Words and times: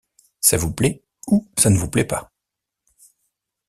Ça 0.39 0.57
vous 0.57 0.73
plaît 0.73 1.03
ou 1.27 1.47
ça 1.59 1.69
ne 1.69 1.77
vous 1.77 1.87
plaît 1.87 2.05
pas. 2.07 2.33